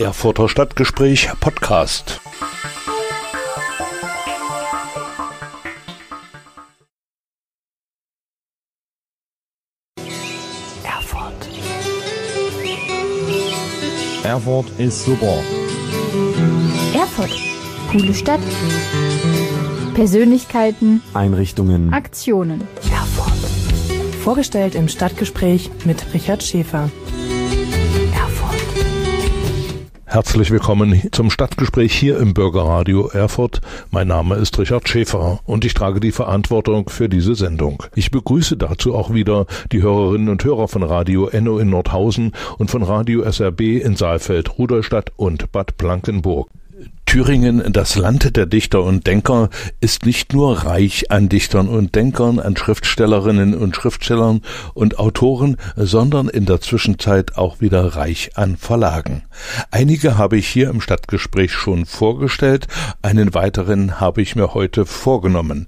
[0.00, 2.22] Erfurter Stadtgespräch Podcast.
[10.82, 11.34] Erfurt.
[14.24, 15.42] Erfurt ist super.
[16.94, 17.38] Erfurt.
[17.92, 18.40] Coole Stadt.
[19.92, 21.02] Persönlichkeiten.
[21.12, 21.92] Einrichtungen.
[21.92, 22.66] Aktionen.
[22.90, 23.50] Erfurt.
[24.24, 26.88] Vorgestellt im Stadtgespräch mit Richard Schäfer.
[30.12, 33.60] Herzlich willkommen zum Stadtgespräch hier im Bürgerradio Erfurt.
[33.92, 37.84] Mein Name ist Richard Schäfer und ich trage die Verantwortung für diese Sendung.
[37.94, 42.72] Ich begrüße dazu auch wieder die Hörerinnen und Hörer von Radio Enno in Nordhausen und
[42.72, 46.50] von Radio SRB in Saalfeld, Rudolstadt und Bad Blankenburg.
[47.10, 49.50] Thüringen, das Land der Dichter und Denker,
[49.80, 54.42] ist nicht nur reich an Dichtern und Denkern, an Schriftstellerinnen und Schriftstellern
[54.74, 59.24] und Autoren, sondern in der Zwischenzeit auch wieder reich an Verlagen.
[59.72, 62.68] Einige habe ich hier im Stadtgespräch schon vorgestellt,
[63.02, 65.66] einen weiteren habe ich mir heute vorgenommen.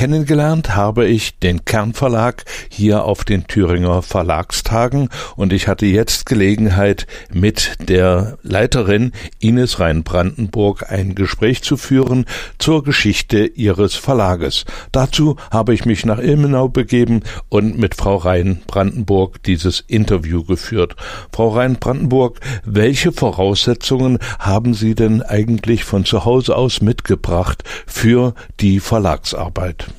[0.00, 7.06] Kennengelernt habe ich den Kernverlag hier auf den Thüringer Verlagstagen und ich hatte jetzt Gelegenheit,
[7.30, 12.24] mit der Leiterin Ines Rhein-Brandenburg ein Gespräch zu führen
[12.56, 14.64] zur Geschichte ihres Verlages.
[14.90, 20.96] Dazu habe ich mich nach Ilmenau begeben und mit Frau Rhein-Brandenburg dieses Interview geführt.
[21.30, 28.80] Frau Rhein-Brandenburg, welche Voraussetzungen haben Sie denn eigentlich von zu Hause aus mitgebracht für die
[28.80, 29.89] Verlagsarbeit?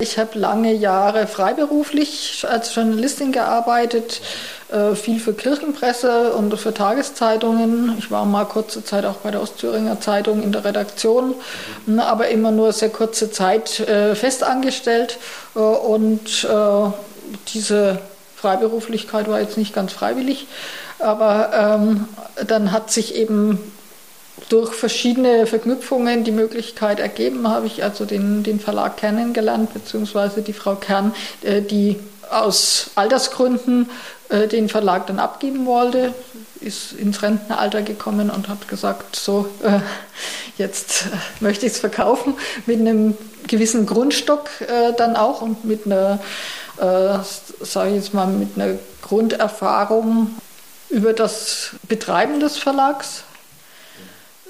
[0.00, 4.22] Ich habe lange Jahre freiberuflich als Journalistin gearbeitet,
[4.72, 7.96] äh, viel für Kirchenpresse und für Tageszeitungen.
[7.98, 11.34] Ich war mal kurze Zeit auch bei der Ostthüringer Zeitung in der Redaktion,
[11.84, 15.18] ne, aber immer nur sehr kurze Zeit äh, festangestellt.
[15.54, 16.48] Äh, und
[17.54, 17.98] diese
[18.36, 20.46] Freiberuflichkeit war jetzt nicht ganz freiwillig,
[20.98, 22.08] aber ähm,
[22.46, 23.60] dann hat sich eben
[24.50, 30.52] durch verschiedene Verknüpfungen die Möglichkeit ergeben, habe ich also den, den Verlag kennengelernt, beziehungsweise die
[30.52, 31.96] Frau Kern, äh, die
[32.30, 33.88] aus Altersgründen
[34.28, 36.12] äh, den Verlag dann abgeben wollte,
[36.60, 39.78] ist ins Rentenalter gekommen und hat gesagt, so, äh,
[40.58, 41.04] jetzt
[41.38, 42.34] möchte ich es verkaufen,
[42.66, 44.48] mit einem gewissen Grundstock
[44.96, 46.20] dann auch und mit einer,
[46.76, 50.36] sage ich jetzt mal, mit einer Grunderfahrung
[50.88, 53.24] über das Betreiben des Verlags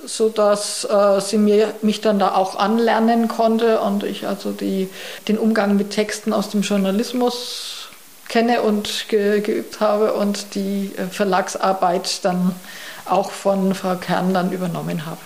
[0.05, 4.89] sodass äh, sie mir, mich dann da auch anlernen konnte und ich also die,
[5.29, 7.89] den Umgang mit Texten aus dem Journalismus
[8.29, 12.55] kenne und ge, geübt habe und die äh, Verlagsarbeit dann
[13.11, 15.19] auch von Frau Kern dann übernommen habe.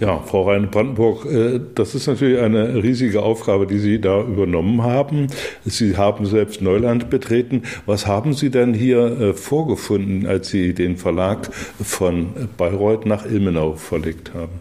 [0.00, 5.28] Ja, Frau Rhein-Brandenburg, äh, das ist natürlich eine riesige Aufgabe, die Sie da übernommen haben.
[5.64, 7.62] Sie haben selbst Neuland betreten.
[7.86, 11.50] Was haben Sie denn hier äh, vorgefunden, als Sie den Verlag
[11.82, 14.60] von Bayreuth nach Ilmenau verlegt haben?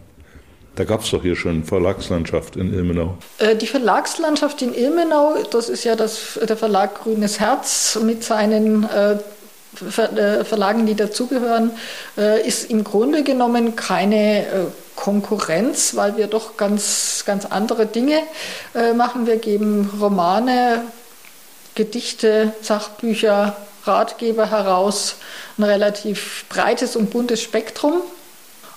[0.76, 3.18] Da gab es doch hier schon Verlagslandschaft in Ilmenau.
[3.38, 8.88] Äh, die Verlagslandschaft in Ilmenau, das ist ja das, der Verlag Grünes Herz mit seinen
[9.76, 11.72] Verlagen, die dazugehören,
[12.46, 18.20] ist im Grunde genommen keine Konkurrenz, weil wir doch ganz, ganz andere Dinge
[18.76, 19.26] äh, machen.
[19.26, 20.84] Wir geben Romane,
[21.76, 25.16] Gedichte, Sachbücher, Ratgeber heraus,
[25.58, 28.02] ein relativ breites und buntes Spektrum.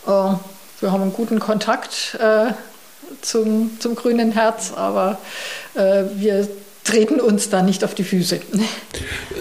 [0.07, 2.53] Äh, wir haben einen guten Kontakt äh,
[3.23, 5.19] zum, zum grünen Herz, aber
[5.75, 6.49] äh, wir
[6.87, 8.41] treten uns da nicht auf die Füße.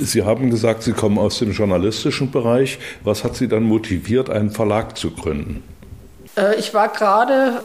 [0.01, 2.79] Sie haben gesagt, Sie kommen aus dem journalistischen Bereich.
[3.03, 5.63] Was hat Sie dann motiviert, einen Verlag zu gründen?
[6.37, 7.61] Äh, ich war gerade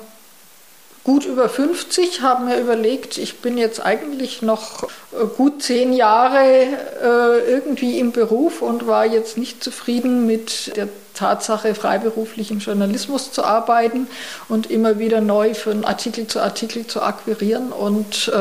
[1.04, 6.38] gut über 50, habe mir überlegt, ich bin jetzt eigentlich noch äh, gut zehn Jahre
[6.38, 13.32] äh, irgendwie im Beruf und war jetzt nicht zufrieden mit der Tatsache, freiberuflich im Journalismus
[13.32, 14.06] zu arbeiten
[14.48, 18.32] und immer wieder neu von Artikel zu Artikel zu akquirieren und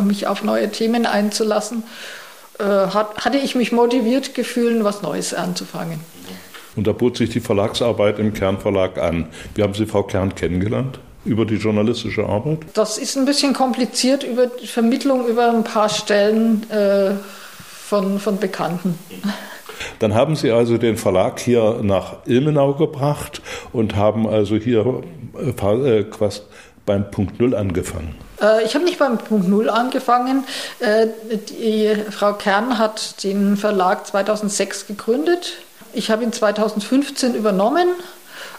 [0.00, 1.82] mich auf neue Themen einzulassen.
[2.58, 6.00] hatte ich mich motiviert gefühlt, was Neues anzufangen.
[6.76, 9.26] Und da bot sich die Verlagsarbeit im Kernverlag an.
[9.54, 11.00] Wie haben Sie Frau Kern kennengelernt?
[11.28, 12.60] Über die journalistische Arbeit?
[12.74, 17.12] Das ist ein bisschen kompliziert über die Vermittlung über ein paar Stellen äh,
[17.60, 18.98] von, von Bekannten.
[19.98, 23.42] Dann haben Sie also den Verlag hier nach Ilmenau gebracht
[23.72, 25.02] und haben also hier
[25.36, 26.40] äh, quasi
[26.86, 28.14] beim Punkt Null angefangen.
[28.40, 30.44] Äh, ich habe nicht beim Punkt Null angefangen.
[30.80, 31.08] Äh,
[31.50, 35.58] die Frau Kern hat den Verlag 2006 gegründet
[35.92, 37.88] ich habe ihn 2015 übernommen.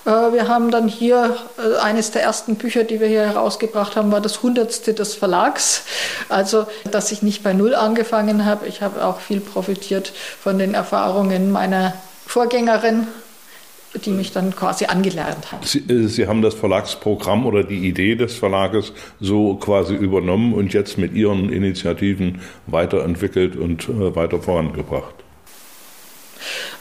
[0.10, 4.12] Äh, wir haben dann hier äh, eines der ersten Bücher, die wir hier herausgebracht haben,
[4.12, 5.84] war das hundertste des Verlags.
[6.30, 8.68] Also, dass ich nicht bei Null angefangen habe.
[8.68, 10.12] Ich habe auch viel profitiert
[10.42, 11.94] von den Erfahrungen meiner
[12.26, 13.08] Vorgängerin
[14.06, 15.66] die mich dann quasi angelernt hat.
[15.66, 20.74] Sie, äh, Sie, haben das Verlagsprogramm oder die Idee des Verlages so quasi übernommen und
[20.74, 25.16] jetzt mit Ihren Initiativen weiterentwickelt und weiter vorangebracht.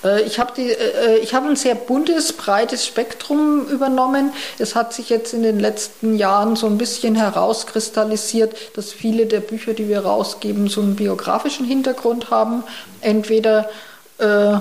[0.05, 4.33] Äh, ich habe äh, hab ein sehr buntes, breites Spektrum übernommen.
[4.59, 9.41] Es hat sich jetzt in den letzten Jahren so ein bisschen herauskristallisiert, dass viele der
[9.41, 12.65] Bücher, die wir rausgeben, so einen biografischen Hintergrund haben.
[13.01, 13.69] Entweder
[14.19, 14.59] äh,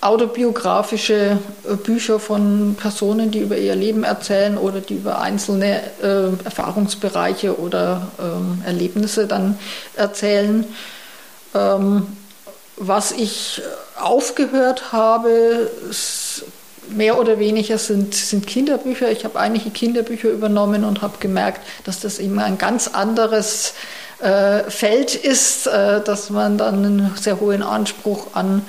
[0.00, 1.38] autobiografische
[1.68, 7.58] äh, Bücher von Personen, die über ihr Leben erzählen oder die über einzelne äh, Erfahrungsbereiche
[7.58, 9.58] oder ähm, Erlebnisse dann
[9.96, 10.64] erzählen.
[11.54, 12.06] Ähm,
[12.76, 13.60] was ich
[14.00, 15.70] aufgehört habe,
[16.90, 19.10] mehr oder weniger sind, sind Kinderbücher.
[19.10, 23.74] Ich habe einige Kinderbücher übernommen und habe gemerkt, dass das eben ein ganz anderes
[24.20, 28.62] äh, Feld ist, äh, dass man dann einen sehr hohen Anspruch an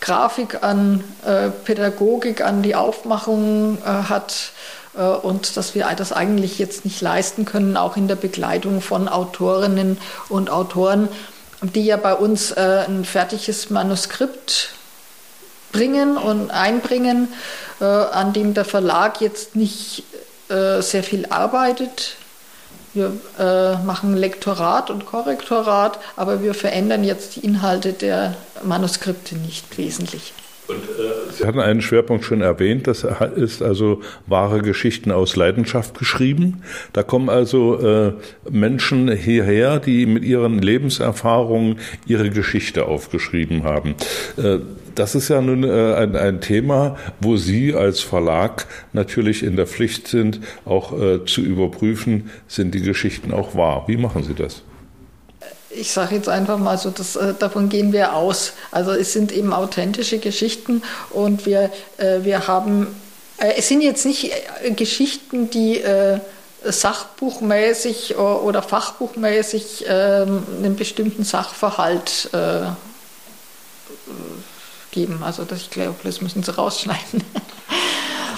[0.00, 4.52] Grafik, an äh, Pädagogik, an die Aufmachung äh, hat
[4.96, 9.08] äh, und dass wir das eigentlich jetzt nicht leisten können, auch in der Begleitung von
[9.08, 9.98] Autorinnen
[10.28, 11.08] und Autoren
[11.60, 14.70] die ja bei uns äh, ein fertiges Manuskript
[15.72, 17.28] bringen und einbringen,
[17.80, 20.04] äh, an dem der Verlag jetzt nicht
[20.48, 22.16] äh, sehr viel arbeitet.
[22.94, 28.34] Wir äh, machen Lektorat und Korrektorat, aber wir verändern jetzt die Inhalte der
[28.64, 30.32] Manuskripte nicht wesentlich.
[30.68, 33.06] Und, äh, Sie hatten einen Schwerpunkt schon erwähnt, das
[33.36, 36.62] ist also wahre Geschichten aus Leidenschaft geschrieben.
[36.92, 38.12] Da kommen also äh,
[38.50, 43.94] Menschen hierher, die mit ihren Lebenserfahrungen ihre Geschichte aufgeschrieben haben.
[44.36, 44.58] Äh,
[44.94, 49.66] das ist ja nun äh, ein, ein, Thema, wo Sie als Verlag natürlich in der
[49.66, 53.84] Pflicht sind, auch äh, zu überprüfen, sind die Geschichten auch wahr.
[53.86, 54.64] Wie machen Sie das?
[55.70, 58.52] Ich sage jetzt einfach mal so, das, äh, davon gehen wir aus.
[58.70, 62.88] Also es sind eben authentische Geschichten und wir, äh, wir haben,
[63.38, 64.32] äh, es sind jetzt nicht
[64.76, 65.82] Geschichten, die
[66.64, 72.30] sachbuchmäßig oder fachbuchmäßig ähm, einen bestimmten Sachverhalt
[74.90, 75.22] geben.
[75.22, 77.22] Also das, ich glaube, das müssen Sie rausschneiden.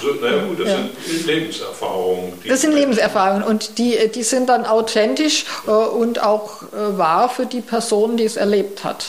[0.01, 0.77] Also, naja gut, das ja.
[1.05, 2.33] sind Lebenserfahrungen.
[2.47, 7.45] Das sind Lebenserfahrungen und die, die sind dann authentisch äh, und auch äh, wahr für
[7.45, 9.05] die Person, die es erlebt hat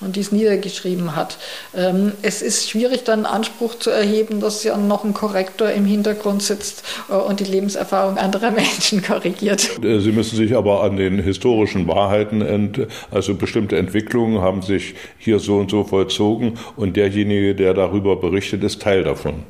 [0.00, 1.38] und die es niedergeschrieben hat.
[1.74, 6.42] Ähm, es ist schwierig, dann Anspruch zu erheben, dass ja noch ein Korrektor im Hintergrund
[6.42, 9.82] sitzt äh, und die Lebenserfahrung anderer Menschen korrigiert.
[9.82, 14.94] Äh, Sie müssen sich aber an den historischen Wahrheiten, ent, also bestimmte Entwicklungen haben sich
[15.18, 19.42] hier so und so vollzogen und derjenige, der darüber berichtet, ist Teil davon.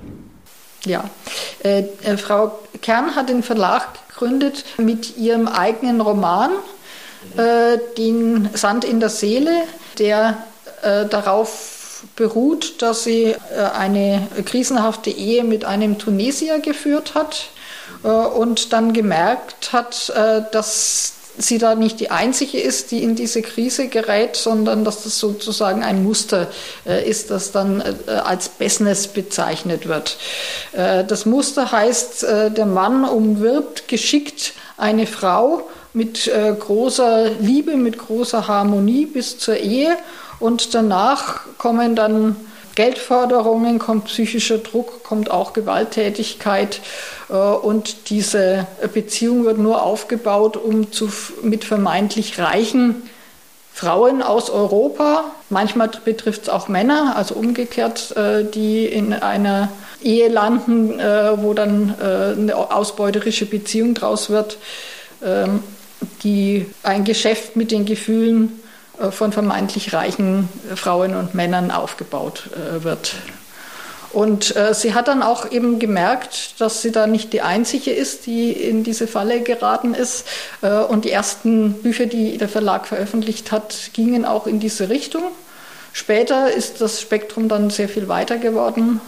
[0.85, 1.05] Ja,
[1.65, 6.51] äh, äh, Frau Kern hat den Verlag gegründet mit ihrem eigenen Roman,
[7.37, 9.63] äh, den Sand in der Seele,
[9.99, 10.43] der
[10.83, 13.37] äh, darauf beruht, dass sie äh,
[13.77, 17.51] eine krisenhafte Ehe mit einem Tunesier geführt hat
[18.03, 20.13] und dann gemerkt hat,
[20.53, 25.19] dass sie da nicht die einzige ist, die in diese Krise gerät, sondern dass das
[25.19, 26.49] sozusagen ein Muster
[26.87, 30.19] äh, ist, das dann äh, als Business bezeichnet wird.
[30.73, 37.77] Äh, das Muster heißt, äh, der Mann umwirbt geschickt eine Frau mit äh, großer Liebe,
[37.77, 39.97] mit großer Harmonie bis zur Ehe
[40.39, 42.37] und danach kommen dann
[42.79, 46.81] Geldforderungen, kommt psychischer Druck, kommt auch Gewalttätigkeit.
[47.29, 51.11] Äh, und diese Beziehung wird nur aufgebaut, um zu,
[51.43, 53.03] mit vermeintlich reichen
[53.75, 59.71] Frauen aus Europa, manchmal betrifft es auch Männer, also umgekehrt, äh, die in einer
[60.01, 64.57] Ehe landen, äh, wo dann eine ausbeuterische Beziehung draus wird,
[65.25, 65.65] ähm,
[66.23, 68.61] die ein Geschäft mit den Gefühlen
[69.11, 73.15] von vermeintlich reichen Frauen und Männern aufgebaut äh, wird.
[74.13, 78.27] Und äh, sie hat dann auch eben gemerkt, dass sie da nicht die einzige ist,
[78.27, 80.27] die in diese Falle geraten ist.
[80.63, 85.25] Äh, und die ersten Bücher, die der Verlag veröffentlicht hat, gingen auch in diese Richtung.
[85.93, 89.01] Später ist das Spektrum dann sehr viel weiter geworden.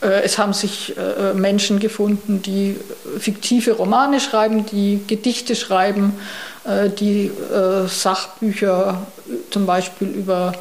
[0.00, 2.76] Äh, es haben sich äh, Menschen gefunden, die
[3.18, 6.49] fiktive Romane schreiben, die Gedichte schreiben, äh,
[6.98, 9.06] die äh, Sachbücher
[9.50, 10.52] zum Beispiel über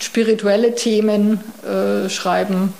[0.00, 2.74] spirituelle Themen äh, schreiben.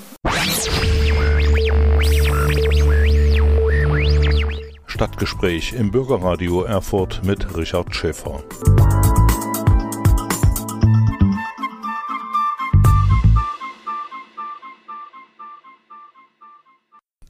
[4.86, 8.42] Stadtgespräch im Bürgerradio Erfurt mit Richard Schäfer.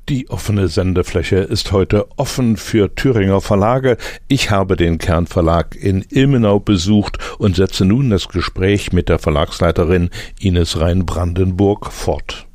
[0.08, 3.98] Die offene Sendefläche ist heute offen für Thüringer Verlage.
[4.26, 10.08] Ich habe den Kernverlag in Ilmenau besucht und setze nun das Gespräch mit der Verlagsleiterin
[10.40, 12.46] Ines Rhein-Brandenburg fort.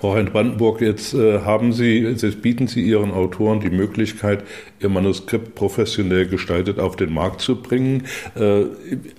[0.00, 4.42] Frau Hein-Brandenburg, jetzt äh, haben Sie, jetzt bieten Sie Ihren Autoren die Möglichkeit,
[4.80, 8.06] Ihr Manuskript professionell gestaltet auf den Markt zu bringen.
[8.36, 8.64] Äh,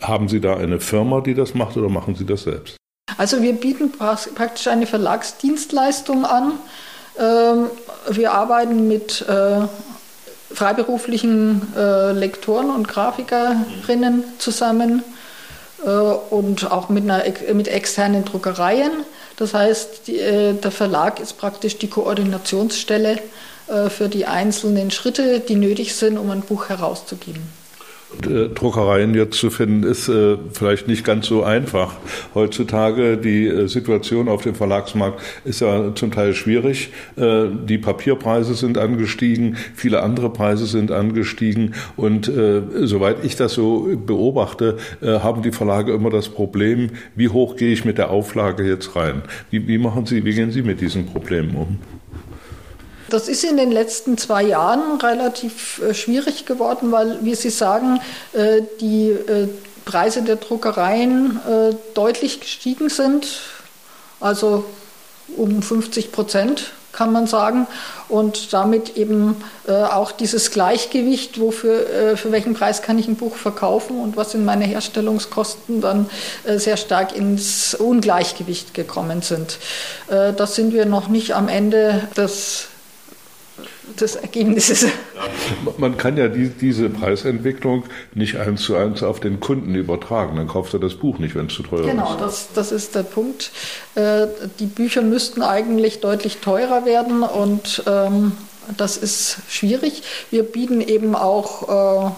[0.02, 2.78] haben Sie da eine Firma, die das macht oder machen Sie das selbst?
[3.18, 6.54] Also wir bieten praktisch eine Verlagsdienstleistung an.
[7.20, 7.70] Ähm,
[8.10, 9.68] wir arbeiten mit äh,
[10.54, 15.04] freiberuflichen äh, Lektoren und Grafikerinnen zusammen
[15.86, 17.24] äh, und auch mit, einer,
[17.54, 18.92] mit externen Druckereien.
[19.36, 23.20] Das heißt, die, der Verlag ist praktisch die Koordinationsstelle
[23.88, 27.44] für die einzelnen Schritte, die nötig sind, um ein Buch herauszugeben.
[28.25, 31.94] Äh, Druckereien jetzt zu finden, ist äh, vielleicht nicht ganz so einfach.
[32.34, 36.92] Heutzutage die äh, Situation auf dem Verlagsmarkt ist ja zum Teil schwierig.
[37.16, 42.32] Die Papierpreise sind angestiegen, viele andere Preise sind angestiegen und
[42.82, 47.86] soweit ich das so beobachte, haben die Verlage immer das Problem, wie hoch gehe ich
[47.86, 49.22] mit der Auflage jetzt rein?
[49.51, 51.99] Wie machen Sie, wie gehen Sie mit diesen Problemen um?
[53.10, 58.00] Das ist in den letzten zwei Jahren relativ äh, schwierig geworden, weil, wie Sie sagen,
[58.34, 59.48] äh, die äh,
[59.86, 61.39] Preise der Druckereien
[61.96, 63.28] deutlich gestiegen sind,
[64.20, 64.66] also
[65.36, 67.66] um 50 Prozent kann man sagen.
[68.08, 69.38] Und damit eben
[69.68, 74.46] auch dieses Gleichgewicht, wofür, für welchen Preis kann ich ein Buch verkaufen und was sind
[74.46, 76.08] meine Herstellungskosten, dann
[76.58, 79.58] sehr stark ins Ungleichgewicht gekommen sind.
[80.08, 82.69] da sind wir noch nicht am Ende des
[84.00, 84.86] des Ergebnisses.
[85.77, 90.38] Man kann ja die, diese Preisentwicklung nicht eins zu eins auf den Kunden übertragen.
[90.38, 92.10] Dann kauft er das Buch nicht, wenn es zu teuer genau, ist.
[92.10, 93.51] Genau, das, das ist der Punkt.
[93.96, 94.27] Äh,
[94.60, 98.34] die Bücher müssten eigentlich deutlich teurer werden und ähm,
[98.77, 100.03] das ist schwierig.
[100.29, 102.13] Wir bieten eben auch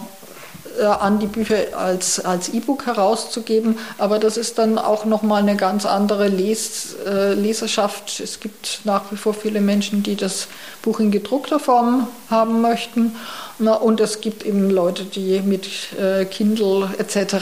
[0.78, 3.78] äh, an, die Bücher als, als E-Book herauszugeben.
[3.98, 8.20] Aber das ist dann auch nochmal eine ganz andere Les, äh, Leserschaft.
[8.20, 10.48] Es gibt nach wie vor viele Menschen, die das
[10.82, 13.16] Buch in gedruckter Form haben möchten.
[13.58, 15.68] Na, und es gibt eben Leute, die mit
[16.00, 17.34] äh, Kindle etc.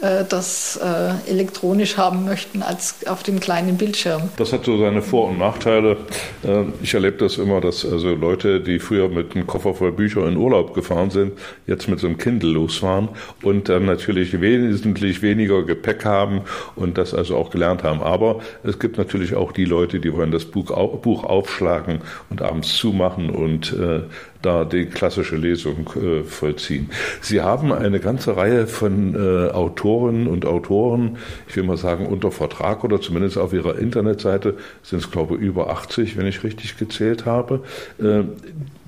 [0.00, 4.22] Äh, das äh, elektronisch haben möchten als auf dem kleinen Bildschirm.
[4.36, 5.96] Das hat so seine Vor- und Nachteile.
[6.44, 10.26] Ähm, ich erlebe das immer, dass also Leute, die früher mit einem Koffer voll Bücher
[10.26, 11.32] in Urlaub gefahren sind,
[11.66, 13.08] jetzt mit so einem Kindle losfahren
[13.42, 16.42] und dann natürlich wesentlich weniger Gepäck haben
[16.76, 18.02] und das also auch gelernt haben.
[18.02, 23.30] Aber es gibt natürlich auch die Leute, die wollen das Buch, aufschlagen und abends zumachen
[23.30, 24.00] und äh,
[24.44, 26.90] da die klassische Lesung äh, vollziehen.
[27.20, 32.30] Sie haben eine ganze Reihe von äh, Autoren und Autoren, ich will mal sagen, unter
[32.30, 36.76] Vertrag oder zumindest auf Ihrer Internetseite sind es, glaube ich, über 80, wenn ich richtig
[36.76, 37.60] gezählt habe.
[37.98, 38.24] Äh,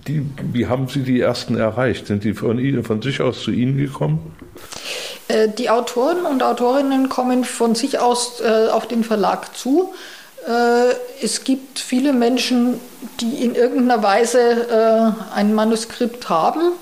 [0.07, 2.07] die, wie haben Sie die ersten erreicht?
[2.07, 4.35] Sind die von, Ihnen, von sich aus zu Ihnen gekommen?
[5.29, 9.93] Äh, die Autoren und Autorinnen kommen von sich aus äh, auf den Verlag zu.
[10.47, 12.75] Äh, es gibt viele Menschen,
[13.21, 16.73] die in irgendeiner Weise äh, ein Manuskript haben.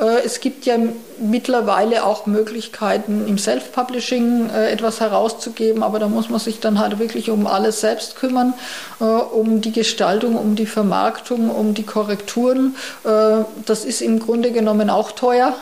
[0.00, 0.76] Äh, es gibt ja
[1.18, 7.30] mittlerweile auch Möglichkeiten, im Self-Publishing etwas herauszugeben, aber da muss man sich dann halt wirklich
[7.30, 8.52] um alles selbst kümmern,
[8.98, 12.74] um die Gestaltung, um die Vermarktung, um die Korrekturen.
[13.04, 15.54] Das ist im Grunde genommen auch teuer.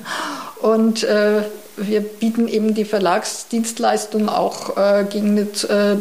[0.60, 4.74] Und wir bieten eben die Verlagsdienstleistung auch
[5.10, 6.00] gegen eine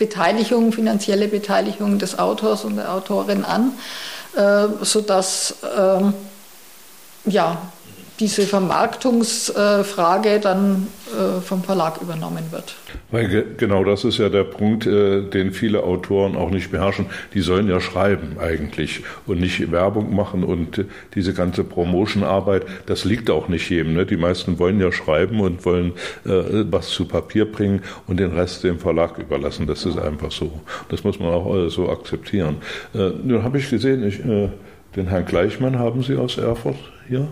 [0.00, 3.72] Beteiligung, finanzielle Beteiligung des Autors und der Autorin an,
[4.34, 6.14] äh, sodass ähm,
[7.26, 7.70] ja,
[8.20, 12.76] diese Vermarktungsfrage dann äh, vom Verlag übernommen wird.
[13.10, 17.06] Weil genau das ist ja der Punkt, äh, den viele Autoren auch nicht beherrschen.
[17.32, 20.84] Die sollen ja schreiben eigentlich und nicht Werbung machen und
[21.14, 23.94] diese ganze Promotion-Arbeit, das liegt auch nicht jedem.
[23.94, 24.04] Ne?
[24.04, 25.92] Die meisten wollen ja schreiben und wollen
[26.26, 29.66] äh, was zu Papier bringen und den Rest dem Verlag überlassen.
[29.66, 30.60] Das ist einfach so.
[30.90, 32.56] Das muss man auch so akzeptieren.
[32.92, 36.76] Nun habe ich gesehen, ich, den Herrn Gleichmann haben Sie aus Erfurt
[37.08, 37.28] hier.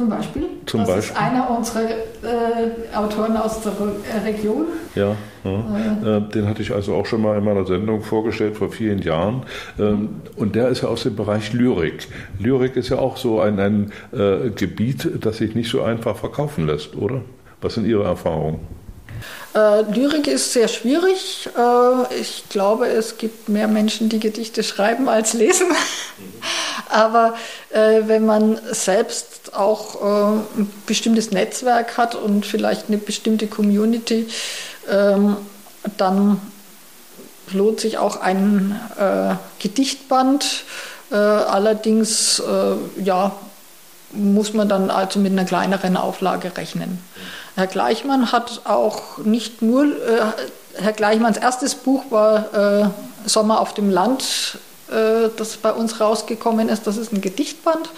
[0.00, 0.44] Zum Beispiel?
[0.64, 1.12] Zum das Beispiel.
[1.12, 4.64] ist einer unserer äh, Autoren aus der äh, Region.
[4.94, 5.14] Ja,
[5.44, 6.16] ja.
[6.16, 6.22] Äh.
[6.30, 9.42] den hatte ich also auch schon mal in meiner Sendung vorgestellt vor vielen Jahren.
[9.78, 12.08] Ähm, und der ist ja aus dem Bereich Lyrik.
[12.38, 16.66] Lyrik ist ja auch so ein, ein äh, Gebiet, das sich nicht so einfach verkaufen
[16.66, 17.20] lässt, oder?
[17.60, 18.60] Was sind Ihre Erfahrungen?
[19.54, 21.50] Äh, Lyrik ist sehr schwierig.
[21.58, 25.66] Äh, ich glaube, es gibt mehr Menschen, die Gedichte schreiben als lesen.
[26.90, 27.34] Aber
[27.70, 34.28] äh, wenn man selbst auch äh, ein bestimmtes Netzwerk hat und vielleicht eine bestimmte Community,
[34.90, 35.36] ähm,
[35.96, 36.40] dann
[37.52, 40.64] lohnt sich auch ein äh, Gedichtband.
[41.10, 43.32] Äh, allerdings äh, ja,
[44.12, 47.02] muss man dann also mit einer kleineren Auflage rechnen.
[47.56, 50.22] Herr Gleichmann hat auch nicht nur äh,
[50.74, 52.92] Herr Gleichmanns erstes Buch war
[53.26, 54.58] Sommer auf dem Land,
[54.90, 56.86] das bei uns rausgekommen ist.
[56.86, 57.90] Das ist ein Gedichtband.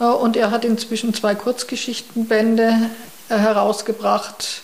[0.00, 2.90] Äh, und er hat inzwischen zwei Kurzgeschichtenbände
[3.28, 4.62] äh, herausgebracht.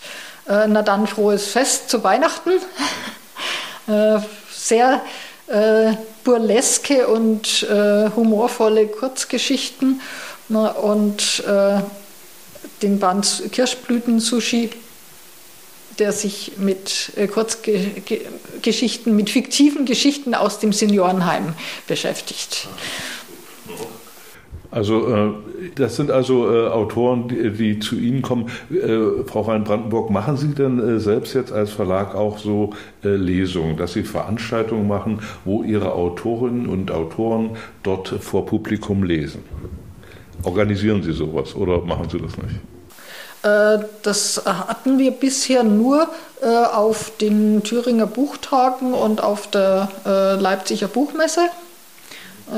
[0.48, 2.50] Äh, Na dann, frohes Fest zu Weihnachten.
[3.88, 4.18] Äh,
[4.52, 5.00] sehr
[6.24, 7.64] burleske und
[8.16, 10.00] humorvolle Kurzgeschichten.
[10.48, 11.44] Und
[12.82, 14.70] den Band Kirschblüten-Sushi
[15.98, 21.54] der sich mit äh, Kurzgeschichten, mit fiktiven Geschichten aus dem Seniorenheim
[21.86, 22.68] beschäftigt.
[24.70, 25.30] Also äh,
[25.76, 28.50] das sind also äh, Autoren, die, zu Ihnen kommen.
[29.26, 32.70] Frau Rhein-Brandenburg, machen Sie denn selbst jetzt als Verlag auch so
[33.02, 37.50] Lesungen, dass Sie Veranstaltungen machen, wo Ihre Autorinnen und Autoren
[37.82, 39.42] dort vor Publikum lesen?
[40.42, 42.75] Organisieren Sie sowas oder machen Sie das nicht?
[43.46, 46.08] Äh, das hatten wir bisher nur
[46.42, 51.48] äh, auf den Thüringer Buchtagen und auf der äh, Leipziger Buchmesse,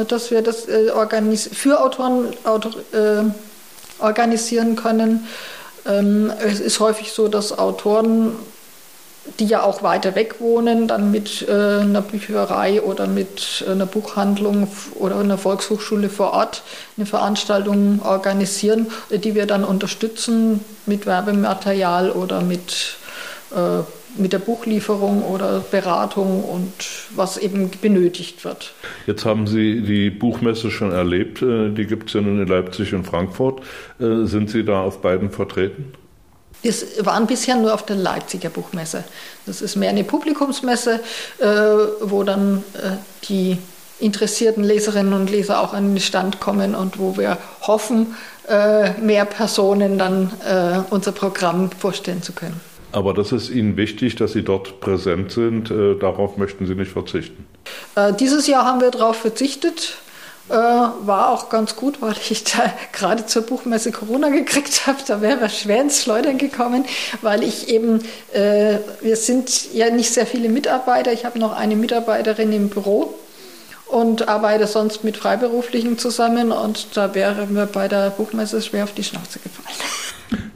[0.08, 0.66] dass wir das
[1.54, 2.26] für Autoren
[3.98, 5.26] organisieren können.
[5.86, 8.36] Ähm, es ist häufig so, dass Autoren
[9.38, 14.68] die ja auch weiter weg wohnen, dann mit äh, einer Bücherei oder mit einer Buchhandlung
[14.94, 16.62] oder einer Volkshochschule vor Ort
[16.96, 22.96] eine Veranstaltung organisieren, die wir dann unterstützen mit Werbematerial oder mit,
[23.54, 23.82] äh,
[24.20, 26.72] mit der Buchlieferung oder Beratung und
[27.14, 28.72] was eben benötigt wird.
[29.06, 32.94] Jetzt haben Sie die Buchmesse schon erlebt, äh, die gibt es ja nun in Leipzig
[32.94, 33.60] und Frankfurt.
[34.00, 35.92] Äh, sind Sie da auf beiden vertreten?
[36.62, 39.04] Wir waren bisher nur auf der Leipziger Buchmesse.
[39.46, 41.00] Das ist mehr eine Publikumsmesse,
[41.38, 41.44] äh,
[42.00, 42.96] wo dann äh,
[43.28, 43.58] die
[44.00, 48.14] interessierten Leserinnen und Leser auch an den Stand kommen und wo wir hoffen,
[48.48, 50.30] äh, mehr Personen dann
[50.90, 52.60] unser Programm vorstellen zu können.
[52.92, 55.70] Aber das ist Ihnen wichtig, dass Sie dort präsent sind.
[55.70, 57.46] Darauf möchten Sie nicht verzichten.
[58.18, 59.98] Dieses Jahr haben wir darauf verzichtet.
[60.48, 64.98] Äh, war auch ganz gut, weil ich da gerade zur Buchmesse Corona gekriegt habe.
[65.06, 66.84] Da wäre schwer ins Schleudern gekommen,
[67.20, 68.00] weil ich eben,
[68.32, 71.12] äh, wir sind ja nicht sehr viele Mitarbeiter.
[71.12, 73.14] Ich habe noch eine Mitarbeiterin im Büro
[73.88, 78.94] und arbeite sonst mit Freiberuflichen zusammen und da wäre mir bei der Buchmesse schwer auf
[78.94, 79.68] die Schnauze gefallen.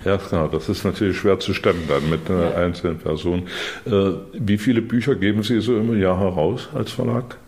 [0.05, 2.57] Ja, klar, das ist natürlich schwer zu stemmen dann mit einer ja.
[2.57, 3.45] einzelnen Person.
[3.87, 7.39] Äh, wie viele Bücher geben Sie so im Jahr heraus als Verlag?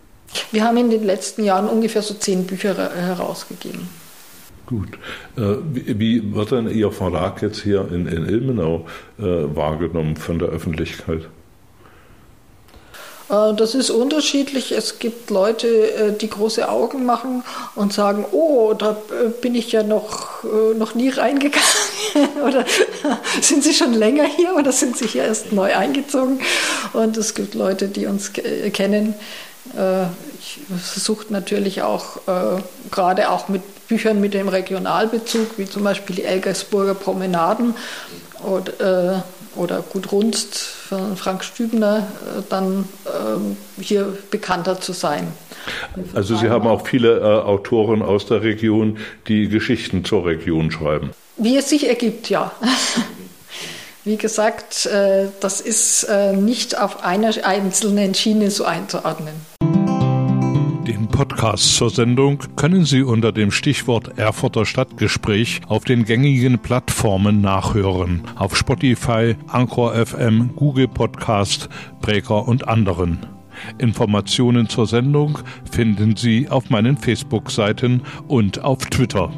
[0.53, 3.89] Wir haben in den letzten Jahren ungefähr so zehn Bücher herausgegeben.
[4.67, 4.89] Gut.
[5.37, 8.87] Äh, wie wird denn Ihr Verlag jetzt hier in, in Ilmenau
[9.19, 11.29] äh, wahrgenommen von der Öffentlichkeit?
[13.29, 14.73] Äh, das ist unterschiedlich.
[14.73, 17.43] Es gibt Leute, die große Augen machen
[17.75, 18.97] und sagen, oh, da
[19.43, 20.45] bin ich ja noch,
[20.79, 21.69] noch nie reingegangen.
[22.47, 22.65] oder
[23.43, 26.41] sind Sie schon länger hier oder sind Sie hier erst neu eingezogen?
[26.95, 29.15] Und es gibt Leute, die uns kennen,
[30.39, 36.17] ich versuche natürlich auch, äh, gerade auch mit Büchern mit dem Regionalbezug, wie zum Beispiel
[36.17, 37.75] die Elgersburger Promenaden
[38.43, 42.07] oder, äh, oder Gut Runst von Frank Stübner,
[42.49, 45.29] dann ähm, hier bekannter zu sein.
[46.15, 48.99] Also Sie haben auch viele Autoren aus der Region,
[49.29, 51.11] die Geschichten zur Region schreiben.
[51.37, 52.53] Wie es sich ergibt, ja.
[54.05, 54.87] Wie gesagt,
[55.41, 59.54] das ist nicht auf einer einzelnen Schiene so einzuordnen.
[60.95, 67.41] Den Podcast zur Sendung können Sie unter dem Stichwort Erfurter Stadtgespräch auf den gängigen Plattformen
[67.41, 68.23] nachhören.
[68.37, 71.69] Auf Spotify, Anchor FM, Google Podcast,
[72.01, 73.27] Breaker und anderen.
[73.79, 79.33] Informationen zur Sendung finden Sie auf meinen Facebook-Seiten und auf Twitter.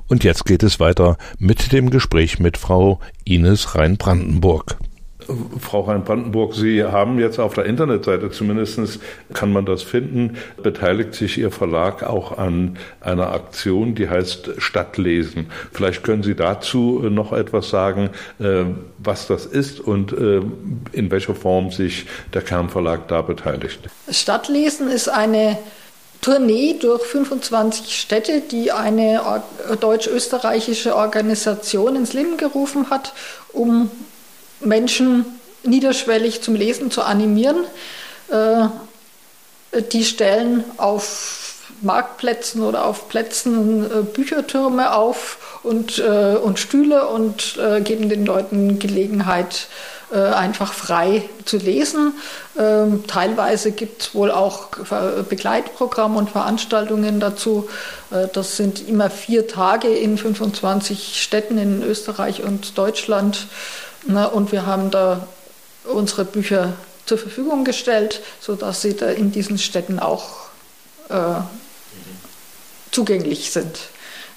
[0.07, 4.77] Und jetzt geht es weiter mit dem Gespräch mit Frau Ines Rhein-Brandenburg.
[5.59, 9.01] Frau Rhein-Brandenburg, Sie haben jetzt auf der Internetseite zumindest,
[9.33, 15.47] kann man das finden, beteiligt sich Ihr Verlag auch an einer Aktion, die heißt Stadtlesen.
[15.73, 18.65] Vielleicht können Sie dazu noch etwas sagen, äh,
[18.99, 20.43] was das ist und äh,
[20.93, 23.81] in welcher Form sich der Kernverlag da beteiligt.
[24.09, 25.59] Stadtlesen ist eine
[26.21, 29.43] Tournee durch 25 Städte, die eine
[29.81, 33.13] deutsch-österreichische Organisation ins Leben gerufen hat,
[33.53, 33.91] um
[34.61, 35.25] Menschen
[35.63, 37.65] niederschwellig zum Lesen zu animieren.
[39.93, 48.25] Die stellen auf Marktplätzen oder auf Plätzen Büchertürme auf und, und Stühle und geben den
[48.25, 52.15] Leuten Gelegenheit, äh, einfach frei zu lesen.
[52.59, 54.69] Ähm, teilweise gibt es wohl auch
[55.29, 57.69] Begleitprogramme und Veranstaltungen dazu.
[58.11, 63.47] Äh, das sind immer vier Tage in 25 Städten in Österreich und Deutschland.
[64.07, 65.27] und wir haben da
[65.85, 66.75] unsere Bücher
[67.07, 70.49] zur Verfügung gestellt, sodass sie da in diesen Städten auch
[71.09, 71.41] äh,
[72.91, 73.79] zugänglich sind.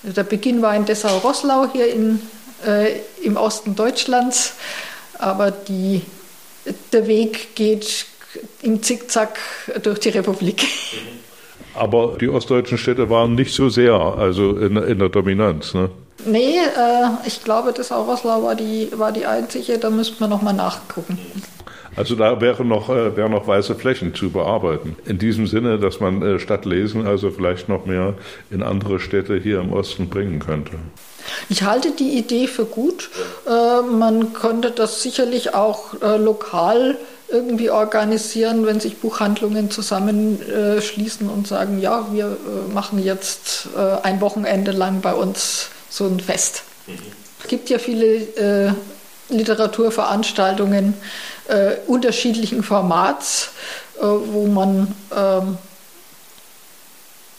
[0.03, 2.21] Der Beginn war in Dessau-Rosslau hier in,
[2.65, 4.53] äh, im Osten Deutschlands
[5.19, 6.01] aber die,
[6.91, 8.05] der Weg geht
[8.61, 9.39] im Zickzack
[9.83, 10.65] durch die Republik.
[11.75, 15.89] Aber die ostdeutschen Städte waren nicht so sehr, also in, in der Dominanz, ne?
[16.25, 20.53] Nee, äh, ich glaube, das Auroslau war die, war die einzige, da müssten wir nochmal
[20.53, 21.17] nachgucken.
[21.95, 24.95] Also da wären noch, äh, wären noch weiße Flächen zu bearbeiten.
[25.05, 28.15] In diesem Sinne, dass man äh, statt Lesen also vielleicht noch mehr
[28.51, 30.73] in andere Städte hier im Osten bringen könnte.
[31.49, 33.09] Ich halte die Idee für gut.
[33.47, 36.97] Äh, man könnte das sicherlich auch äh, lokal
[37.29, 44.19] irgendwie organisieren, wenn sich Buchhandlungen zusammenschließen und sagen, ja, wir äh, machen jetzt äh, ein
[44.21, 46.63] Wochenende lang bei uns so ein Fest.
[46.87, 46.93] Mhm.
[47.41, 48.73] Es gibt ja viele äh,
[49.29, 50.95] Literaturveranstaltungen
[51.87, 53.49] unterschiedlichen Formats,
[53.99, 55.57] wo man ähm,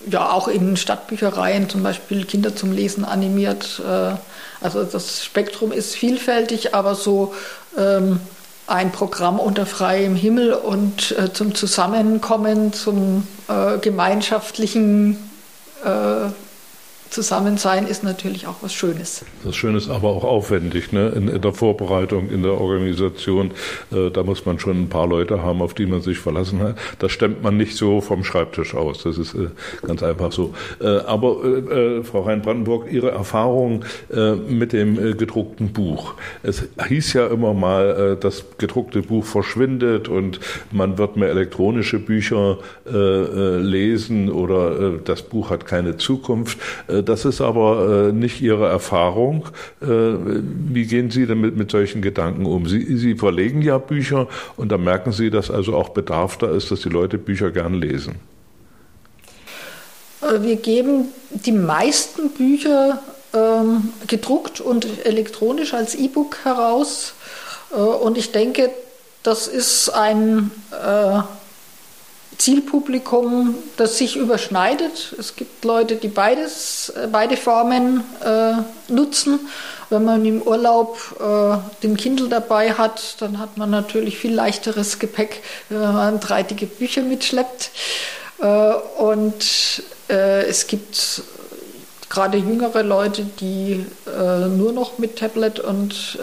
[0.09, 3.81] ja auch in Stadtbüchereien zum Beispiel Kinder zum Lesen animiert.
[3.87, 4.15] Äh,
[4.61, 7.35] also das Spektrum ist vielfältig, aber so
[7.77, 8.21] ähm,
[8.67, 15.17] ein Programm unter freiem Himmel und äh, zum Zusammenkommen, zum äh, gemeinschaftlichen
[15.85, 16.31] äh,
[17.11, 19.25] Zusammensein ist natürlich auch was Schönes.
[19.45, 21.09] Das Schöne ist aber auch aufwendig, ne?
[21.09, 23.51] in, in der Vorbereitung, in der Organisation.
[23.91, 26.77] Äh, da muss man schon ein paar Leute haben, auf die man sich verlassen hat.
[27.01, 29.03] Das stemmt man nicht so vom Schreibtisch aus.
[29.03, 29.49] Das ist äh,
[29.85, 30.55] ganz einfach so.
[30.81, 36.15] Äh, aber äh, äh, Frau Rhein-Brandenburg, Ihre Erfahrung äh, mit dem gedruckten Buch.
[36.45, 40.39] Es hieß ja immer mal, das gedruckte Buch verschwindet und
[40.71, 46.59] man wird mehr elektronische Bücher lesen oder das Buch hat keine Zukunft
[47.03, 49.47] das ist aber äh, nicht Ihre Erfahrung.
[49.81, 52.67] Äh, wie gehen Sie denn mit, solchen Gedanken um?
[52.67, 56.71] Sie, Sie verlegen ja Bücher und da merken Sie, dass also auch Bedarf da ist,
[56.71, 58.17] dass die Leute Bücher gern lesen.
[60.23, 67.15] Äh, wir geben die meisten Bücher ähm, gedruckt und elektronisch als E-Book heraus.
[67.73, 68.71] Äh, und ich denke,
[69.23, 71.21] das ist ein äh,
[72.41, 75.15] Zielpublikum, das sich überschneidet.
[75.19, 78.53] Es gibt Leute, die beides, äh, beide Formen äh,
[78.91, 79.41] nutzen.
[79.91, 84.99] Wenn man im Urlaub äh, den Kindle dabei hat, dann hat man natürlich viel leichteres
[84.99, 87.71] Gepäck, wenn man drei dicke Bücher mitschleppt.
[88.41, 88.47] Äh,
[88.97, 91.23] und äh, es gibt
[92.09, 96.19] gerade jüngere Leute, die äh, nur noch mit Tablet und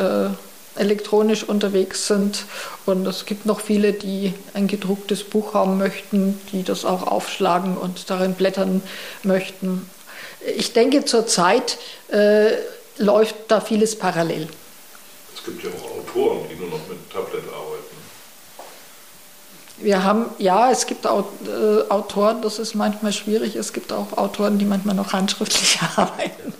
[0.80, 2.46] elektronisch unterwegs sind.
[2.86, 7.78] Und es gibt noch viele, die ein gedrucktes Buch haben möchten, die das auch aufschlagen
[7.78, 8.82] und darin blättern
[9.24, 9.90] möchten.
[10.56, 11.78] Ich denke, zurzeit
[12.12, 12.52] äh,
[12.98, 14.48] läuft da vieles parallel.
[15.36, 17.98] Es gibt ja auch Autoren, die nur noch mit Tablet arbeiten.
[19.80, 23.56] Wir haben, ja, es gibt auch, äh, Autoren, das ist manchmal schwierig.
[23.56, 26.54] Es gibt auch Autoren, die manchmal noch handschriftlich arbeiten.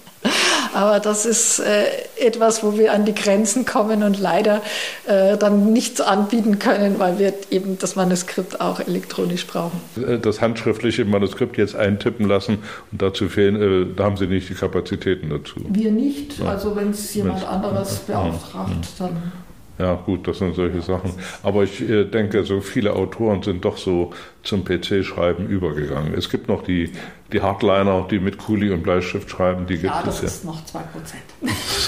[0.74, 1.86] Aber das ist äh,
[2.20, 4.62] etwas, wo wir an die Grenzen kommen und leider
[5.08, 9.80] äh, dann nichts anbieten können, weil wir eben das Manuskript auch elektronisch brauchen.
[9.96, 12.60] Äh, das handschriftliche Manuskript jetzt eintippen lassen
[12.92, 15.56] und dazu fehlen, äh, da haben Sie nicht die Kapazitäten dazu.
[15.70, 16.42] Wir nicht.
[16.42, 19.32] Also wenn es jemand anderes beauftragt, dann
[19.80, 21.12] ja, gut, das sind solche Sachen.
[21.44, 26.16] Aber ich äh, denke, so viele Autoren sind doch so zum PC-Schreiben übergegangen.
[26.16, 26.92] Es gibt noch die,
[27.34, 30.60] die Hardliner, die mit Kuli und Bleistift schreiben, die gibt ja, das es ist noch
[30.62, 30.62] 2%.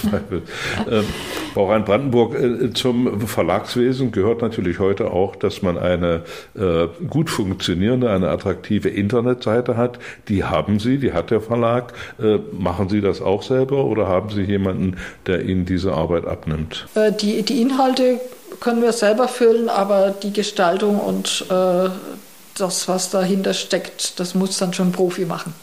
[0.91, 1.05] ähm,
[1.53, 6.23] Frau Rhein-Brandenburg, äh, zum Verlagswesen gehört natürlich heute auch, dass man eine
[6.55, 9.99] äh, gut funktionierende, eine attraktive Internetseite hat.
[10.27, 11.93] Die haben Sie, die hat der Verlag.
[12.21, 16.87] Äh, machen Sie das auch selber oder haben Sie jemanden, der Ihnen diese Arbeit abnimmt?
[16.95, 18.19] Äh, die, die Inhalte
[18.59, 21.89] können wir selber füllen, aber die Gestaltung und äh,
[22.59, 25.53] das, was dahinter steckt, das muss dann schon Profi machen.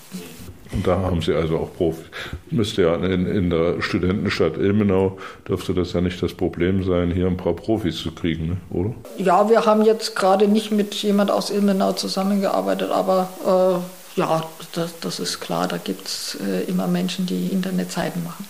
[0.73, 2.03] Und da haben Sie also auch Profi.
[2.51, 5.17] Müsste ja in, in, der Studentenstadt Ilmenau,
[5.49, 8.57] dürfte das ja nicht das Problem sein, hier ein paar Profis zu kriegen, ne?
[8.71, 8.95] oder?
[9.17, 13.29] Ja, wir haben jetzt gerade nicht mit jemand aus Ilmenau zusammengearbeitet, aber
[14.17, 18.47] äh, ja, das, das, ist klar, da gibt es äh, immer Menschen, die Internetseiten machen.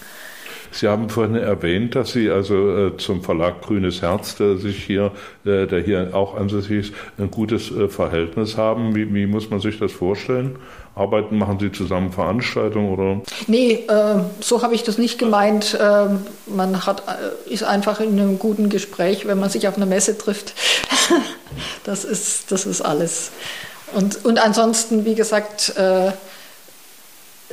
[0.76, 5.10] Sie haben vorhin erwähnt, dass Sie also äh, zum Verlag Grünes Herz, der sich hier,
[5.46, 8.94] äh, der hier auch ansässig ist, ein gutes äh, Verhältnis haben.
[8.94, 10.56] Wie, wie, muss man sich das vorstellen?
[10.94, 13.22] Arbeiten, machen Sie zusammen Veranstaltungen oder?
[13.46, 15.78] Nee, äh, so habe ich das nicht gemeint.
[15.80, 16.08] Äh,
[16.46, 20.18] man hat, äh, ist einfach in einem guten Gespräch, wenn man sich auf einer Messe
[20.18, 20.52] trifft.
[21.84, 23.32] das, ist, das ist alles.
[23.94, 25.74] Und, und ansonsten, wie gesagt,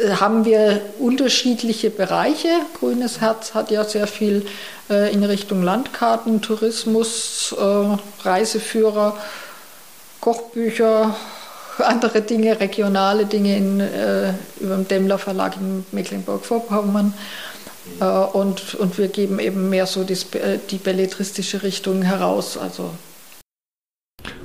[0.04, 2.50] haben wir unterschiedliche Bereiche.
[2.80, 4.46] Grünes Herz hat ja sehr viel
[4.90, 9.18] äh, in Richtung Landkarten, Tourismus, äh, Reiseführer,
[10.20, 11.16] Kochbücher,
[11.80, 17.14] andere Dinge, regionale Dinge in, äh, über dem Demmler Verlag in Mecklenburg-Vorpommern.
[18.00, 20.18] Äh, und, und wir geben eben mehr so die,
[20.70, 22.58] die belletristische Richtung heraus.
[22.58, 22.92] Also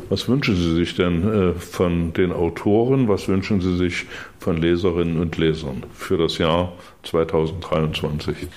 [0.09, 3.09] was wünschen Sie sich denn äh, von den Autoren?
[3.09, 4.07] Was wünschen Sie sich
[4.39, 6.73] von Leserinnen und Lesern für das Jahr
[7.05, 8.49] 2023?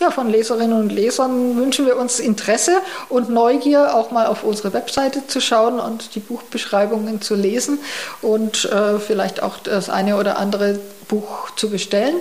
[0.00, 2.72] Ja, von Leserinnen und Lesern wünschen wir uns Interesse
[3.08, 7.78] und Neugier, auch mal auf unsere Webseite zu schauen und die Buchbeschreibungen zu lesen
[8.20, 12.16] und äh, vielleicht auch das eine oder andere Buch zu bestellen.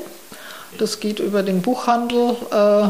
[0.78, 2.36] Das geht über den Buchhandel.
[2.52, 2.90] Äh,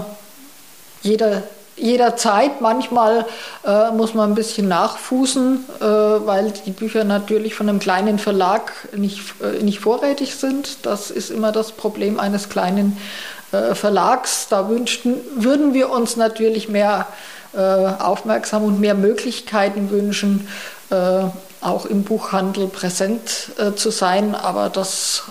[1.03, 1.43] jeder
[1.81, 2.61] jederzeit.
[2.61, 3.25] Manchmal
[3.65, 8.71] äh, muss man ein bisschen nachfußen, äh, weil die Bücher natürlich von einem kleinen Verlag
[8.95, 10.85] nicht, äh, nicht vorrätig sind.
[10.85, 12.97] Das ist immer das Problem eines kleinen
[13.51, 14.47] äh, Verlags.
[14.49, 17.07] Da wünschten, würden wir uns natürlich mehr
[17.53, 20.47] äh, Aufmerksamkeit und mehr Möglichkeiten wünschen,
[20.89, 21.23] äh,
[21.61, 24.33] auch im Buchhandel präsent zu sein.
[24.33, 25.25] Aber das,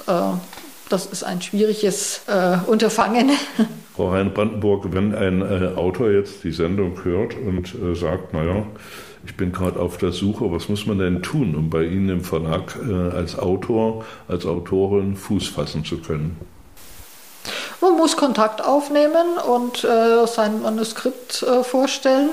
[0.91, 2.23] das ist ein schwieriges
[2.67, 3.31] Unterfangen.
[4.01, 8.65] Frau Hein-Brandenburg, wenn ein äh, Autor jetzt die Sendung hört und äh, sagt, naja,
[9.27, 12.25] ich bin gerade auf der Suche, was muss man denn tun, um bei Ihnen im
[12.25, 16.39] Verlag äh, als Autor, als Autorin Fuß fassen zu können?
[17.83, 22.31] Man muss Kontakt aufnehmen und äh, sein Manuskript äh, vorstellen.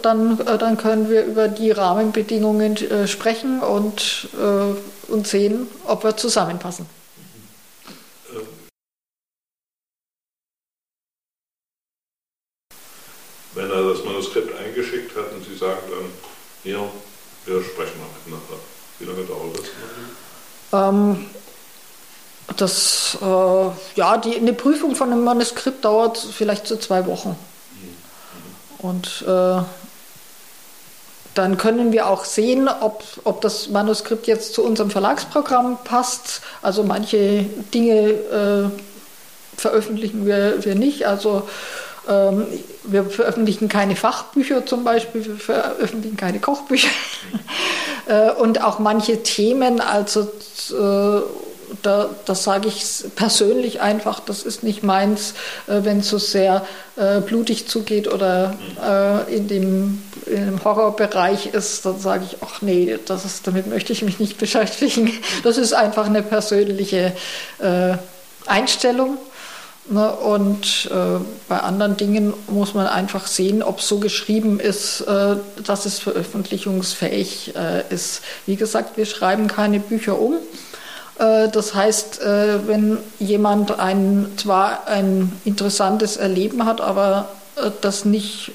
[0.00, 4.28] Dann, äh, dann können wir über die Rahmenbedingungen sprechen und,
[5.08, 6.86] und sehen, ob wir zusammenpassen.
[13.54, 16.10] wenn er das Manuskript eingeschickt hat und Sie sagen dann,
[16.64, 16.80] hier,
[17.44, 18.58] wir sprechen mal miteinander.
[18.98, 20.88] Wie lange dauert das?
[20.88, 21.26] Ähm,
[22.56, 27.36] das, äh, ja, die, eine Prüfung von einem Manuskript dauert vielleicht so zwei Wochen.
[28.80, 28.88] Mhm.
[28.88, 29.62] Und äh,
[31.34, 36.42] dann können wir auch sehen, ob, ob das Manuskript jetzt zu unserem Verlagsprogramm passt.
[36.62, 41.06] Also manche Dinge äh, veröffentlichen wir, wir nicht.
[41.06, 41.48] Also
[42.06, 46.90] wir veröffentlichen keine Fachbücher zum Beispiel, wir veröffentlichen keine Kochbücher.
[48.06, 51.22] Äh, und auch manche Themen, also äh,
[51.82, 52.84] da, das sage ich
[53.16, 55.34] persönlich einfach, das ist nicht meins,
[55.66, 56.66] äh, wenn es so sehr
[57.26, 58.54] blutig zugeht oder
[59.28, 63.92] in dem, in dem Horrorbereich ist, dann sage ich, ach nee, das ist, damit möchte
[63.92, 65.10] ich mich nicht beschäftigen.
[65.42, 67.12] Das ist einfach eine persönliche
[68.46, 69.18] Einstellung.
[69.86, 75.02] Ne, und äh, bei anderen Dingen muss man einfach sehen, ob es so geschrieben ist,
[75.02, 78.22] äh, dass es veröffentlichungsfähig äh, ist.
[78.46, 80.36] Wie gesagt, wir schreiben keine Bücher um.
[81.18, 88.06] Äh, das heißt, äh, wenn jemand ein, zwar ein interessantes Erleben hat, aber äh, das
[88.06, 88.52] nicht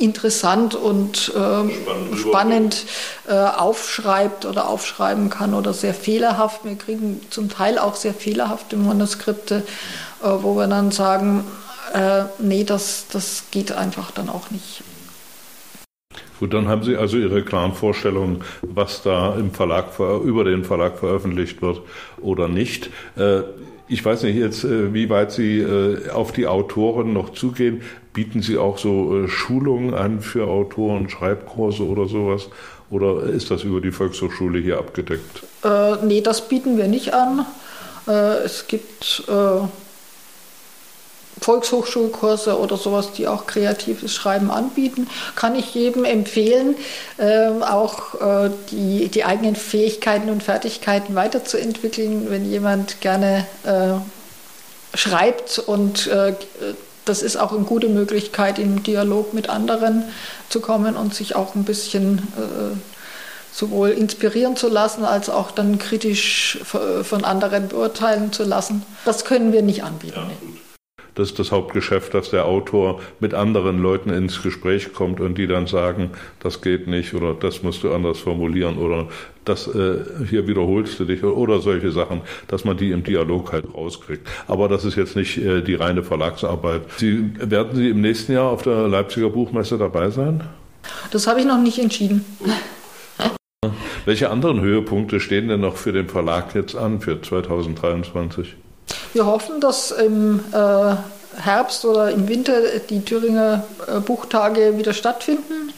[0.00, 2.86] interessant und spannend, spannend
[3.26, 9.56] aufschreibt oder aufschreiben kann oder sehr fehlerhaft, wir kriegen zum Teil auch sehr fehlerhafte Manuskripte,
[9.56, 9.62] äh,
[10.22, 11.44] wo wir dann sagen,
[11.94, 14.82] äh, nee, das, das geht einfach dann auch nicht.
[16.38, 20.98] Gut, dann haben Sie also Ihre klaren Vorstellungen, was da im Verlag über den Verlag
[20.98, 21.80] veröffentlicht wird
[22.20, 22.90] oder nicht.
[23.16, 23.40] Äh,
[23.88, 25.66] ich weiß nicht jetzt, äh, wie weit Sie
[26.12, 27.82] auf die Autoren noch zugehen.
[28.12, 32.48] Bieten Sie auch so Schulungen an für Autoren, Schreibkurse oder sowas?
[32.90, 35.42] Oder ist das über die Volkshochschule hier abgedeckt?
[35.62, 37.44] Äh, nee, das bieten wir nicht an.
[38.06, 39.66] Äh, es gibt äh,
[41.40, 46.76] Volkshochschulkurse oder sowas, die auch kreatives Schreiben anbieten, kann ich jedem empfehlen,
[47.18, 55.58] äh, auch äh, die, die eigenen Fähigkeiten und Fertigkeiten weiterzuentwickeln, wenn jemand gerne äh, schreibt
[55.58, 56.34] und äh,
[57.04, 60.04] das ist auch eine gute Möglichkeit, im Dialog mit anderen
[60.50, 62.76] zu kommen und sich auch ein bisschen äh,
[63.50, 68.84] sowohl inspirieren zu lassen, als auch dann kritisch von anderen beurteilen zu lassen.
[69.04, 70.14] Das können wir nicht anbieten.
[70.16, 70.30] Ja,
[71.18, 75.48] das ist das Hauptgeschäft, dass der Autor mit anderen Leuten ins Gespräch kommt und die
[75.48, 79.08] dann sagen, das geht nicht oder das musst du anders formulieren oder
[79.44, 83.64] das äh, hier wiederholst du dich oder solche Sachen, dass man die im Dialog halt
[83.74, 84.28] rauskriegt.
[84.46, 86.82] Aber das ist jetzt nicht äh, die reine Verlagsarbeit.
[86.98, 90.44] Sie, werden Sie im nächsten Jahr auf der Leipziger Buchmesse dabei sein?
[91.10, 92.24] Das habe ich noch nicht entschieden.
[94.04, 98.54] Welche anderen Höhepunkte stehen denn noch für den Verlag jetzt an für 2023?
[99.18, 100.94] Wir hoffen, dass im äh,
[101.42, 102.54] Herbst oder im Winter
[102.88, 105.72] die Thüringer äh, Buchtage wieder stattfinden.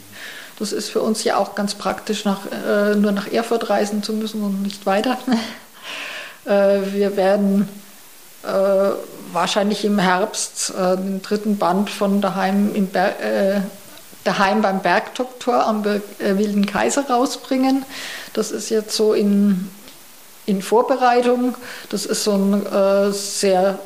[0.58, 4.12] Das ist für uns ja auch ganz praktisch, nach, äh, nur nach Erfurt reisen zu
[4.12, 5.16] müssen und nicht weiter.
[6.44, 7.68] Wir werden
[9.32, 12.88] wahrscheinlich im Herbst den dritten Band von Daheim,
[14.24, 17.84] Daheim beim Bergdoktor am Wilden Kaiser rausbringen.
[18.32, 19.70] Das ist jetzt so in,
[20.50, 21.54] in Vorbereitung.
[21.88, 23.78] Das ist so ein äh, sehr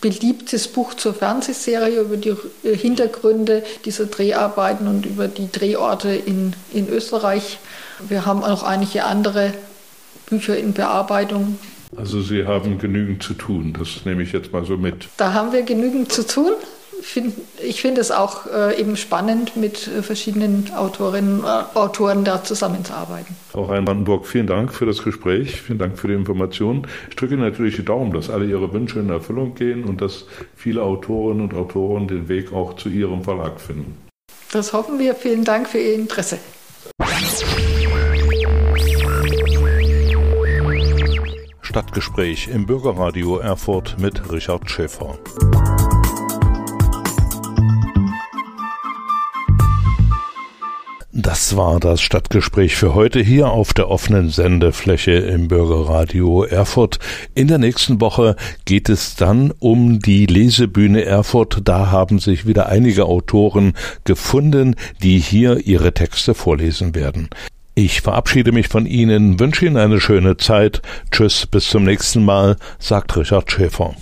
[0.00, 6.88] beliebtes Buch zur Fernsehserie über die Hintergründe dieser Dreharbeiten und über die Drehorte in, in
[6.88, 7.58] Österreich.
[8.08, 9.52] Wir haben auch einige andere
[10.26, 11.58] Bücher in Bearbeitung.
[11.96, 15.08] Also Sie haben genügend zu tun, das nehme ich jetzt mal so mit.
[15.18, 16.54] Da haben wir genügend zu tun
[17.02, 22.24] find, ich finde es auch äh, eben spannend, mit äh, verschiedenen Autorinnen und äh, Autoren
[22.24, 23.36] da zusammenzuarbeiten.
[23.50, 26.86] Frau Rhein-Brandenburg, vielen Dank für das Gespräch, vielen Dank für die Informationen.
[27.10, 30.24] Ich drücke natürlich die Daumen, dass alle Ihre Wünsche in Erfüllung gehen und dass
[30.56, 33.96] viele Autorinnen und Autoren den Weg auch zu Ihrem Verlag finden.
[34.52, 35.14] Das hoffen wir.
[35.14, 36.38] Vielen Dank für Ihr Interesse.
[41.62, 45.18] Stadtgespräch im Bürgerradio Erfurt mit Richard Schäfer.
[51.22, 56.98] Das war das Stadtgespräch für heute hier auf der offenen Sendefläche im Bürgerradio Erfurt.
[57.36, 61.60] In der nächsten Woche geht es dann um die Lesebühne Erfurt.
[61.62, 67.28] Da haben sich wieder einige Autoren gefunden, die hier ihre Texte vorlesen werden.
[67.76, 70.82] Ich verabschiede mich von Ihnen, wünsche Ihnen eine schöne Zeit.
[71.12, 73.94] Tschüss, bis zum nächsten Mal, sagt Richard Schäfer.